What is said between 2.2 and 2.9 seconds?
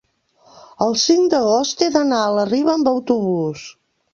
a la Riba